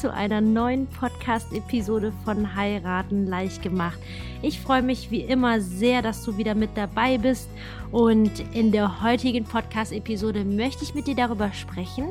[0.00, 3.98] zu einer neuen Podcast-Episode von Heiraten leicht gemacht.
[4.40, 7.50] Ich freue mich wie immer sehr, dass du wieder mit dabei bist.
[7.92, 12.08] Und in der heutigen Podcast-Episode möchte ich mit dir darüber sprechen,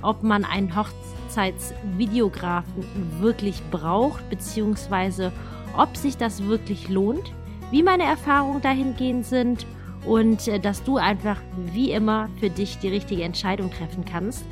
[0.00, 2.86] ob man einen Hochzeitsvideografen
[3.20, 5.30] wirklich braucht, beziehungsweise
[5.76, 7.34] ob sich das wirklich lohnt,
[7.70, 9.66] wie meine Erfahrungen dahingehend sind
[10.06, 11.42] und äh, dass du einfach
[11.74, 14.46] wie immer für dich die richtige Entscheidung treffen kannst.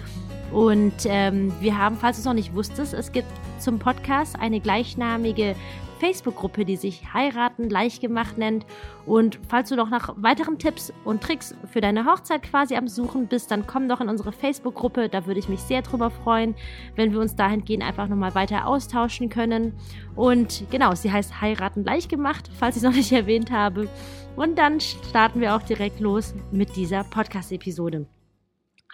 [0.52, 4.60] Und ähm, wir haben, falls du es noch nicht wusstest, es gibt zum Podcast eine
[4.60, 5.56] gleichnamige
[6.04, 8.66] Facebook-Gruppe, die sich Heiraten leicht gemacht nennt.
[9.06, 13.26] Und falls du noch nach weiteren Tipps und Tricks für deine Hochzeit quasi am Suchen
[13.26, 15.08] bist, dann komm doch in unsere Facebook-Gruppe.
[15.08, 16.54] Da würde ich mich sehr drüber freuen,
[16.96, 19.72] wenn wir uns dahingehend einfach nochmal weiter austauschen können.
[20.14, 23.88] Und genau, sie heißt Heiraten leicht gemacht, falls ich es noch nicht erwähnt habe.
[24.36, 28.06] Und dann starten wir auch direkt los mit dieser Podcast-Episode.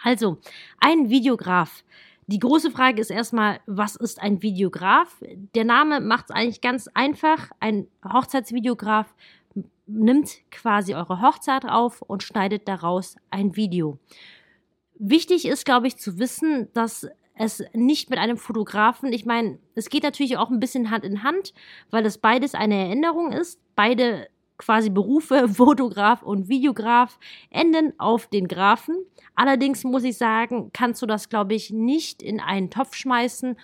[0.03, 0.37] Also,
[0.79, 1.83] ein Videograf.
[2.27, 5.21] Die große Frage ist erstmal, was ist ein Videograf?
[5.53, 7.51] Der Name macht es eigentlich ganz einfach.
[7.59, 9.13] Ein Hochzeitsvideograf
[9.85, 13.99] nimmt quasi eure Hochzeit auf und schneidet daraus ein Video.
[14.97, 19.89] Wichtig ist, glaube ich, zu wissen, dass es nicht mit einem Fotografen, ich meine, es
[19.89, 21.53] geht natürlich auch ein bisschen Hand in Hand,
[21.89, 23.59] weil es beides eine Erinnerung ist.
[23.75, 24.27] Beide
[24.61, 28.95] quasi Berufe, Fotograf und Videograf, enden auf den Grafen.
[29.35, 33.57] Allerdings muss ich sagen, kannst du das, glaube ich, nicht in einen Topf schmeißen,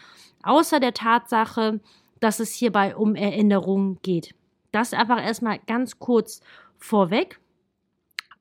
[0.43, 1.79] außer der Tatsache,
[2.19, 4.33] dass es hierbei um Erinnerungen geht.
[4.71, 6.41] Das einfach erstmal ganz kurz
[6.77, 7.39] vorweg.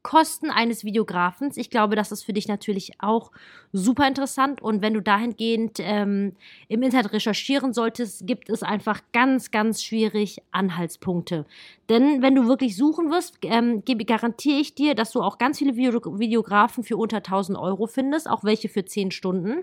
[0.02, 1.56] Kosten eines Videografens.
[1.56, 3.32] Ich glaube, das ist für dich natürlich auch
[3.77, 4.62] super interessant.
[4.62, 6.32] Und wenn du dahingehend ähm,
[6.69, 11.44] im Internet recherchieren solltest, gibt es einfach ganz, ganz schwierig Anhaltspunkte.
[11.88, 15.77] Denn wenn du wirklich suchen wirst, ähm, garantiere ich dir, dass du auch ganz viele
[15.77, 19.62] Video Videografen für unter 1000 Euro findest, auch welche für 10 Stunden.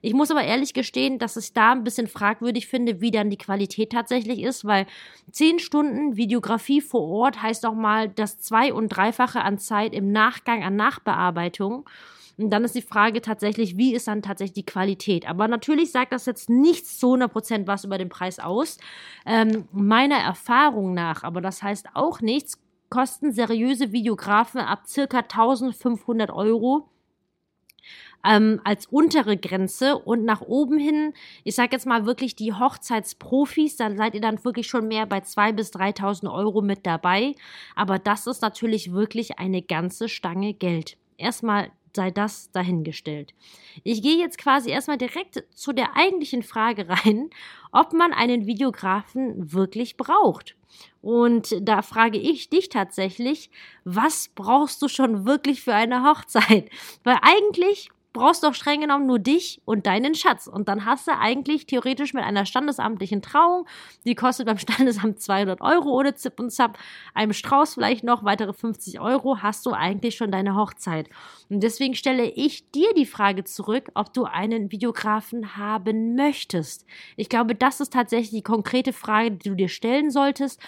[0.00, 3.38] Ich muss aber ehrlich gestehen, dass ich da ein bisschen fragwürdig finde, wie dann die
[3.38, 4.86] Qualität tatsächlich ist, weil
[5.32, 10.12] 10 Stunden Videografie vor Ort heißt auch mal das Zwei- und Dreifache an Zeit im
[10.12, 11.88] Nachgang an Nachbearbeitung.
[12.36, 15.28] Und dann ist die Frage tatsächlich, wie ist dann tatsächlich die Qualität?
[15.28, 18.78] Aber natürlich sagt das jetzt nichts zu 100% was über den Preis aus.
[19.26, 26.30] Ähm, meiner Erfahrung nach, aber das heißt auch nichts, kosten seriöse Videografen ab circa 1500
[26.30, 26.88] Euro
[28.24, 31.12] ähm, als untere Grenze und nach oben hin,
[31.44, 35.18] ich sage jetzt mal wirklich die Hochzeitsprofis, dann seid ihr dann wirklich schon mehr bei
[35.18, 37.34] 2.000 bis 3.000 Euro mit dabei.
[37.76, 40.96] Aber das ist natürlich wirklich eine ganze Stange Geld.
[41.18, 43.34] Erstmal sei das dahingestellt.
[43.82, 47.30] Ich gehe jetzt quasi erstmal direkt zu der eigentlichen Frage rein,
[47.72, 50.56] ob man einen Videografen wirklich braucht.
[51.02, 53.50] Und da frage ich dich tatsächlich,
[53.84, 56.68] was brauchst du schon wirklich für eine Hochzeit?
[57.04, 60.46] Weil eigentlich brauchst doch streng genommen nur dich und deinen Schatz.
[60.46, 63.66] Und dann hast du eigentlich theoretisch mit einer standesamtlichen Trauung,
[64.06, 66.78] die kostet beim Standesamt 200 Euro ohne Zip und Zap,
[67.12, 71.10] einem Strauß vielleicht noch weitere 50 Euro, hast du eigentlich schon deine Hochzeit.
[71.50, 76.86] Und deswegen stelle ich dir die Frage zurück, ob du einen Videografen haben möchtest.
[77.16, 80.60] Ich glaube, das ist tatsächlich die konkrete Frage, die du dir stellen solltest.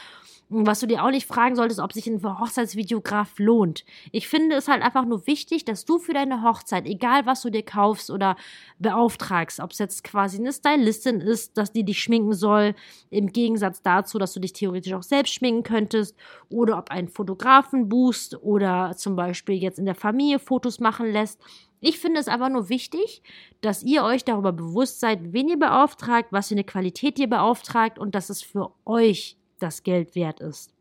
[0.49, 3.85] Was du dir auch nicht fragen solltest, ob sich ein Hochzeitsvideograf lohnt.
[4.13, 7.51] Ich finde es halt einfach nur wichtig, dass du für deine Hochzeit, egal was du
[7.51, 8.37] dir kaufst oder
[8.79, 12.77] beauftragst, ob es jetzt quasi eine Stylistin ist, dass die dich schminken soll,
[13.11, 16.17] im Gegensatz dazu, dass du dich theoretisch auch selbst schminken könntest,
[16.49, 21.41] oder ob einen Fotografen buchst oder zum Beispiel jetzt in der Familie Fotos machen lässt.
[21.81, 23.23] Ich finde es einfach nur wichtig,
[23.63, 27.99] dass ihr euch darüber bewusst seid, wen ihr beauftragt, was für eine Qualität ihr beauftragt
[27.99, 30.73] und dass es für euch das Geld wert ist.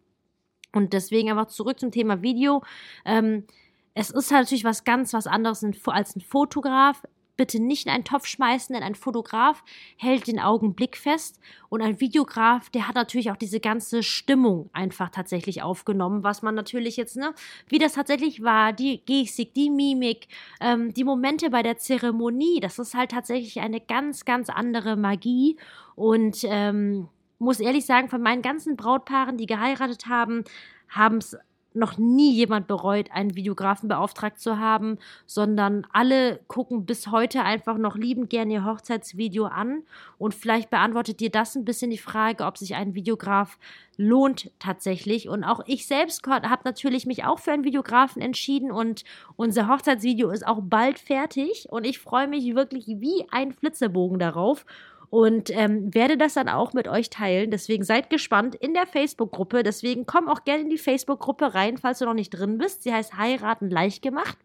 [0.76, 2.62] Und deswegen einfach zurück zum Thema Video.
[3.06, 3.46] Ähm,
[3.94, 7.02] es ist halt natürlich was ganz was anderes als ein Fotograf.
[7.38, 9.62] Bitte nicht in einen Topf schmeißen, denn ein Fotograf
[9.98, 15.10] hält den Augenblick fest und ein Videograf, der hat natürlich auch diese ganze Stimmung einfach
[15.10, 17.34] tatsächlich aufgenommen, was man natürlich jetzt, ne,
[17.68, 20.30] wie das tatsächlich war, die Gestik, die Mimik,
[20.62, 25.58] ähm, die Momente bei der Zeremonie, das ist halt tatsächlich eine ganz, ganz andere Magie
[25.96, 27.10] und ähm,
[27.46, 30.44] muss ehrlich sagen, von meinen ganzen Brautpaaren, die geheiratet haben,
[30.90, 31.38] haben es
[31.76, 37.78] noch nie jemand bereut, einen Videografen beauftragt zu haben, sondern alle gucken bis heute einfach
[37.78, 39.84] noch liebend gerne ihr Hochzeitsvideo an.
[40.18, 43.58] Und vielleicht beantwortet dir das ein bisschen die Frage, ob sich ein Videograf
[43.98, 45.30] lohnt tatsächlich.
[45.30, 49.04] Und auch ich selbst habe natürlich mich auch für einen Videografen entschieden und
[49.36, 54.66] unser Hochzeitsvideo ist auch bald fertig und ich freue mich wirklich wie ein Flitzebogen darauf
[55.10, 57.52] und ähm, werde das dann auch mit euch teilen.
[57.52, 59.64] Deswegen seid gespannt in der Facebook-Gruppe.
[59.64, 62.84] Deswegen komm auch gerne in die Facebook-Gruppe rein, falls du noch nicht drin bist.
[62.84, 64.38] Sie heißt Heiraten leicht gemacht.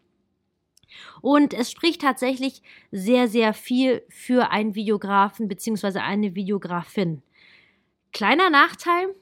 [1.21, 2.61] Und es spricht tatsächlich
[2.91, 5.99] sehr, sehr viel für einen Videografen bzw.
[5.99, 7.21] eine Videografin.
[8.11, 9.15] Kleiner Nachteil,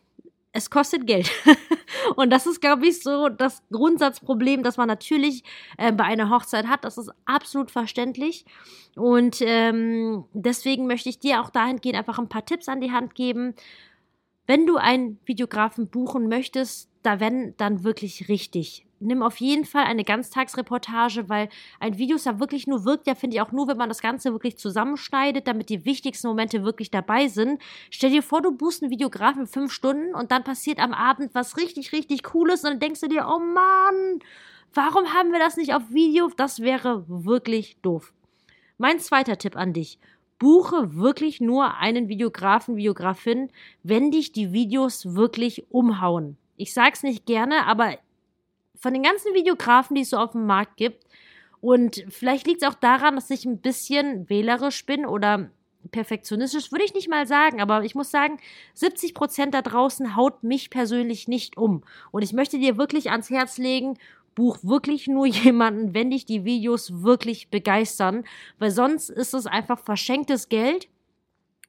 [0.52, 1.30] es kostet Geld.
[2.16, 5.44] und das ist, glaube ich, so das Grundsatzproblem, das man natürlich
[5.78, 6.84] äh, bei einer Hochzeit hat.
[6.84, 8.46] Das ist absolut verständlich.
[8.96, 13.16] Und ähm, deswegen möchte ich dir auch dahingehend einfach ein paar Tipps an die Hand
[13.16, 13.54] geben.
[14.48, 19.84] Wenn du einen Videografen buchen möchtest, da wenn dann wirklich richtig nimm auf jeden Fall
[19.84, 21.50] eine Ganztagsreportage, weil
[21.80, 24.02] ein Video ist ja wirklich nur wirkt, ja, finde ich auch nur, wenn man das
[24.02, 27.62] Ganze wirklich zusammenschneidet, damit die wichtigsten Momente wirklich dabei sind.
[27.90, 31.58] Stell dir vor, du buchst einen Videografen fünf Stunden und dann passiert am Abend was
[31.58, 34.20] richtig, richtig Cooles und dann denkst du dir, oh Mann,
[34.74, 36.30] warum haben wir das nicht auf Video?
[36.36, 38.14] Das wäre wirklich doof.
[38.78, 40.00] Mein zweiter Tipp an dich.
[40.40, 43.50] Buche wirklich nur einen Videografen, Videografin,
[43.84, 46.38] wenn dich die Videos wirklich umhauen.
[46.56, 47.98] Ich sag's nicht gerne, aber
[48.80, 51.06] von den ganzen Videografen, die es so auf dem Markt gibt,
[51.62, 55.50] und vielleicht liegt es auch daran, dass ich ein bisschen wählerisch bin oder
[55.92, 58.38] perfektionistisch, würde ich nicht mal sagen, aber ich muss sagen,
[58.74, 61.84] 70 Prozent da draußen haut mich persönlich nicht um.
[62.12, 63.98] Und ich möchte dir wirklich ans Herz legen,
[64.36, 68.24] buch wirklich nur jemanden, wenn dich die Videos wirklich begeistern,
[68.58, 70.88] weil sonst ist es einfach verschenktes Geld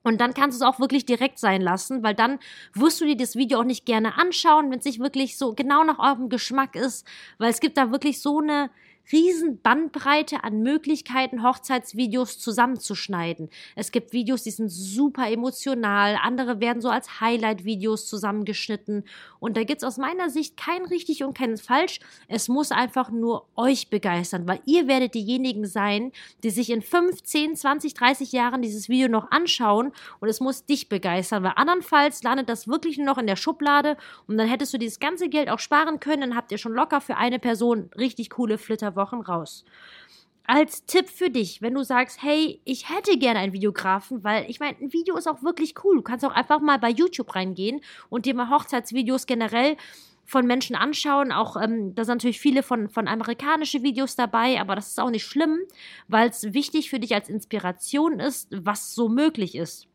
[0.03, 2.39] und dann kannst du es auch wirklich direkt sein lassen, weil dann
[2.75, 5.85] wirst du dir das Video auch nicht gerne anschauen, wenn es nicht wirklich so genau
[5.85, 7.07] nach eurem Geschmack ist,
[7.39, 8.71] weil es gibt da wirklich so eine
[9.13, 13.51] riesen Bandbreite an Möglichkeiten, Hochzeitsvideos zusammenzuschneiden.
[13.75, 19.05] Es gibt Videos, die sind super emotional, andere werden so als Highlight-Videos zusammengeschnitten.
[19.41, 22.01] Und da gibt es aus meiner Sicht kein richtig und kein falsch.
[22.29, 27.23] Es muss einfach nur euch begeistern, weil ihr werdet diejenigen sein, die sich in 5,
[27.23, 32.23] 10, 20, 30 Jahren dieses Video noch anschauen und es muss dich begeistern, weil andernfalls
[32.23, 33.97] landet das wirklich nur noch in der Schublade
[34.27, 37.01] und dann hättest du dieses ganze Geld auch sparen können, dann habt ihr schon locker
[37.01, 39.65] für eine Person richtig coole Flitterwochen Wochen raus.
[40.45, 44.61] Als Tipp für dich, wenn du sagst, hey, ich hätte gerne einen Videografen, weil ich
[44.61, 45.97] meine, ein Video ist auch wirklich cool.
[45.97, 49.77] Du kannst auch einfach mal bei YouTube reingehen und dir mal Hochzeitsvideos generell
[50.25, 51.33] von Menschen anschauen.
[51.33, 55.11] Auch ähm, da sind natürlich viele von, von amerikanische Videos dabei, aber das ist auch
[55.11, 55.59] nicht schlimm,
[56.09, 59.89] weil es wichtig für dich als Inspiration ist, was so möglich ist.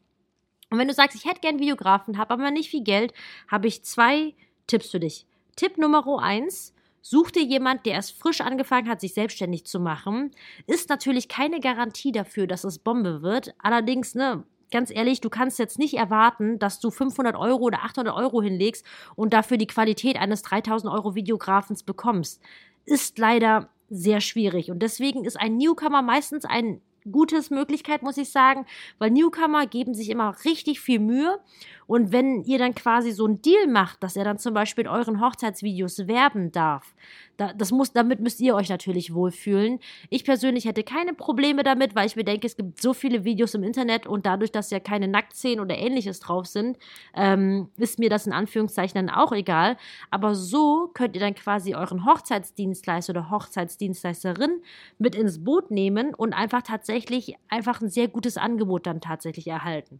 [0.69, 3.13] Und wenn du sagst, ich hätte gerne einen Videografen, habe aber nicht viel Geld,
[3.47, 4.33] habe ich zwei
[4.67, 5.25] Tipps für dich.
[5.55, 6.73] Tipp Nummer eins,
[7.07, 10.31] Such dir jemand, der erst frisch angefangen hat, sich selbstständig zu machen.
[10.65, 13.53] Ist natürlich keine Garantie dafür, dass es Bombe wird.
[13.59, 18.11] Allerdings, ne, ganz ehrlich, du kannst jetzt nicht erwarten, dass du 500 Euro oder 800
[18.15, 18.83] Euro hinlegst
[19.15, 22.41] und dafür die Qualität eines 3000 Euro Videografens bekommst.
[22.85, 24.71] Ist leider sehr schwierig.
[24.71, 26.81] Und deswegen ist ein Newcomer meistens ein
[27.11, 28.65] gutes Möglichkeit, muss ich sagen,
[28.97, 31.39] weil Newcomer geben sich immer richtig viel Mühe.
[31.87, 34.89] Und wenn ihr dann quasi so einen Deal macht, dass er dann zum Beispiel in
[34.89, 36.95] euren Hochzeitsvideos werben darf,
[37.37, 39.79] da, das muss, damit müsst ihr euch natürlich wohlfühlen.
[40.09, 43.53] Ich persönlich hätte keine Probleme damit, weil ich mir denke, es gibt so viele Videos
[43.53, 46.77] im Internet und dadurch, dass ja keine Nacktszenen oder ähnliches drauf sind,
[47.13, 49.77] ähm, ist mir das in Anführungszeichen dann auch egal.
[50.11, 54.61] Aber so könnt ihr dann quasi euren Hochzeitsdienstleister oder Hochzeitsdienstleisterin
[54.97, 59.99] mit ins Boot nehmen und einfach tatsächlich einfach ein sehr gutes Angebot dann tatsächlich erhalten.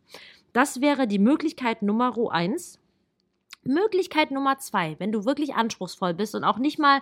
[0.54, 2.80] Das wäre die Möglichkeit Nummer eins.
[3.65, 7.01] Möglichkeit Nummer zwei, wenn du wirklich anspruchsvoll bist und auch nicht mal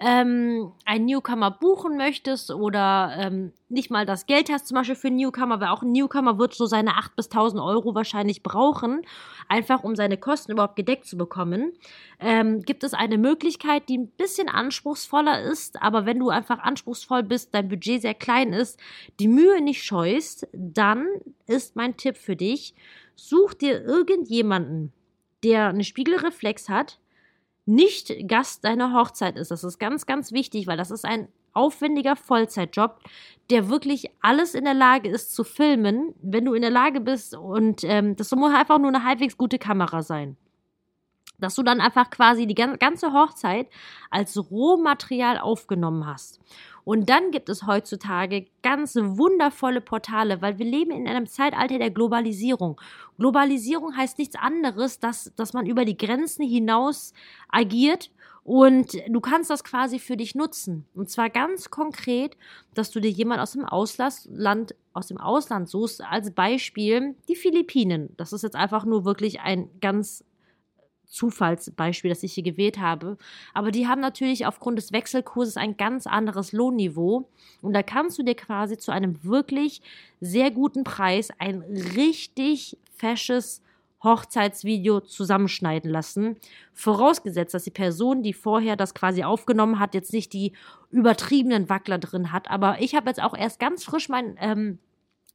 [0.00, 5.08] ähm, einen Newcomer buchen möchtest oder ähm, nicht mal das Geld hast, zum Beispiel für
[5.08, 9.02] einen Newcomer, weil auch ein Newcomer wird so seine 8.000 bis 1.000 Euro wahrscheinlich brauchen,
[9.46, 11.72] einfach um seine Kosten überhaupt gedeckt zu bekommen,
[12.18, 17.22] ähm, gibt es eine Möglichkeit, die ein bisschen anspruchsvoller ist, aber wenn du einfach anspruchsvoll
[17.22, 18.80] bist, dein Budget sehr klein ist,
[19.20, 21.06] die Mühe nicht scheust, dann
[21.46, 22.74] ist mein Tipp für dich,
[23.16, 24.94] such dir irgendjemanden,
[25.44, 26.98] der eine Spiegelreflex hat,
[27.66, 29.50] nicht Gast deiner Hochzeit ist.
[29.50, 33.00] Das ist ganz, ganz wichtig, weil das ist ein aufwendiger Vollzeitjob,
[33.50, 37.34] der wirklich alles in der Lage ist zu filmen, wenn du in der Lage bist
[37.36, 40.36] und ähm, das muss einfach nur eine halbwegs gute Kamera sein
[41.40, 43.68] dass du dann einfach quasi die ganze Hochzeit
[44.10, 46.40] als Rohmaterial aufgenommen hast.
[46.84, 51.90] Und dann gibt es heutzutage ganz wundervolle Portale, weil wir leben in einem Zeitalter der
[51.90, 52.80] Globalisierung.
[53.18, 57.12] Globalisierung heißt nichts anderes, dass, dass man über die Grenzen hinaus
[57.48, 58.10] agiert
[58.42, 60.86] und du kannst das quasi für dich nutzen.
[60.94, 62.36] Und zwar ganz konkret,
[62.74, 68.14] dass du dir jemand aus dem Ausland, aus dem Ausland suchst, als Beispiel die Philippinen.
[68.16, 70.24] Das ist jetzt einfach nur wirklich ein ganz
[71.10, 73.18] Zufallsbeispiel, das ich hier gewählt habe.
[73.52, 77.28] Aber die haben natürlich aufgrund des Wechselkurses ein ganz anderes Lohnniveau.
[77.60, 79.82] Und da kannst du dir quasi zu einem wirklich
[80.20, 81.62] sehr guten Preis ein
[81.94, 83.62] richtig fesches
[84.02, 86.36] Hochzeitsvideo zusammenschneiden lassen.
[86.72, 90.52] Vorausgesetzt, dass die Person, die vorher das quasi aufgenommen hat, jetzt nicht die
[90.90, 92.50] übertriebenen Wackler drin hat.
[92.50, 94.78] Aber ich habe jetzt auch erst ganz frisch mein ähm,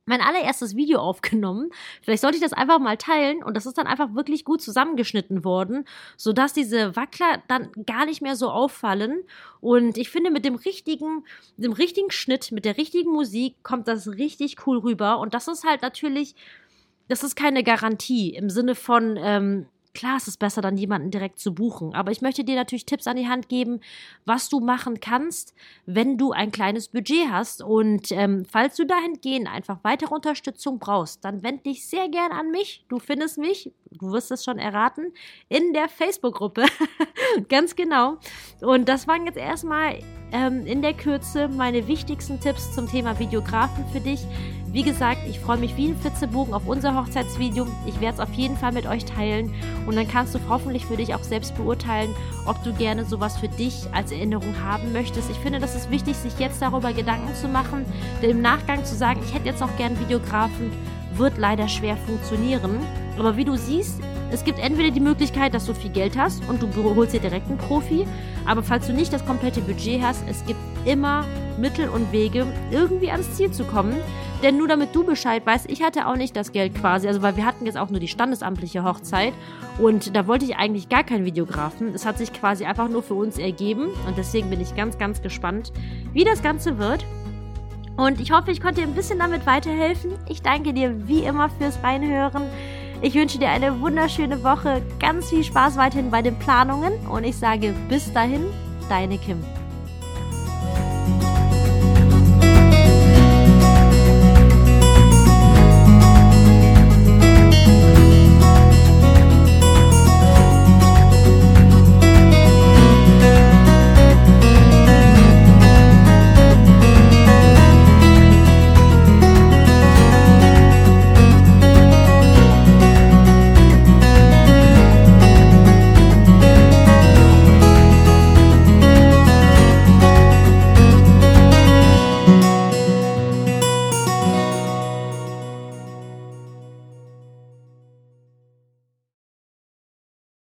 [0.06, 1.72] mein allererstes Video aufgenommen.
[2.02, 5.44] Vielleicht sollte ich das einfach mal teilen und das ist dann einfach wirklich gut zusammengeschnitten
[5.44, 5.86] worden,
[6.16, 9.24] sodass diese Wackler dann gar nicht mehr so auffallen.
[9.62, 11.26] Und ich finde, mit dem richtigen,
[11.58, 15.20] dem richtigen Schnitt, mit der richtigen Musik kommt das richtig cool rüber.
[15.20, 16.36] Und das ist halt natürlich,
[17.08, 21.40] das ist keine Garantie im Sinne von, ähm, Klar, es ist besser, dann jemanden direkt
[21.40, 21.96] zu buchen.
[21.96, 23.80] Aber ich möchte dir natürlich Tipps an die Hand geben,
[24.26, 27.64] was du machen kannst, wenn du ein kleines Budget hast.
[27.64, 32.52] Und ähm, falls du dahingehend einfach weitere Unterstützung brauchst, dann wend dich sehr gern an
[32.52, 32.84] mich.
[32.90, 35.14] Du findest mich, du wirst es schon erraten,
[35.50, 36.66] in der Facebook-Gruppe.
[37.50, 38.18] Ganz genau.
[38.62, 40.00] Und das waren jetzt erstmal
[40.32, 44.22] ähm, in der Kürze meine wichtigsten Tipps zum Thema Videografen für dich.
[44.76, 47.66] Wie gesagt, ich freue mich wie ein Flitzebogen auf unser Hochzeitsvideo.
[47.86, 49.54] Ich werde es auf jeden Fall mit euch teilen
[49.88, 52.14] und dann kannst du hoffentlich für dich auch selbst beurteilen,
[52.46, 55.30] ob du gerne sowas für dich als Erinnerung haben möchtest.
[55.30, 57.86] Ich finde, das ist wichtig, sich jetzt darüber Gedanken zu machen,
[58.22, 60.74] denn im Nachgang zu sagen, ich hätte jetzt noch gern Videografen,
[61.18, 62.80] wird leider schwer funktionieren.
[63.18, 66.62] Aber wie du siehst, es gibt entweder die Möglichkeit, dass du viel Geld hast und
[66.62, 68.06] du holst dir direkt einen Profi,
[68.46, 71.26] aber falls du nicht das komplette Budget hast, es gibt immer
[71.58, 73.96] Mittel und Wege, irgendwie ans Ziel zu kommen.
[74.44, 77.38] Denn nur damit du Bescheid weißt, ich hatte auch nicht das Geld quasi, also weil
[77.38, 79.34] wir hatten jetzt auch nur die standesamtliche Hochzeit
[79.80, 81.94] und da wollte ich eigentlich gar keinen Videografen.
[81.96, 85.22] Es hat sich quasi einfach nur für uns ergeben und deswegen bin ich ganz, ganz
[85.22, 85.72] gespannt,
[86.14, 87.06] wie das Ganze wird.
[87.98, 90.12] Und ich hoffe, ich konnte dir ein bisschen damit weiterhelfen.
[90.28, 92.44] Ich danke dir wie immer fürs Reinhören.
[93.02, 97.38] Ich wünsche dir eine wunderschöne Woche, ganz viel Spaß weiterhin bei den Planungen und ich
[97.38, 98.46] sage bis dahin,
[98.90, 99.44] deine Kim.